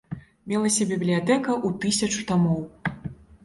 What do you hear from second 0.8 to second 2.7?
бібліятэка ў тысячу тамоў.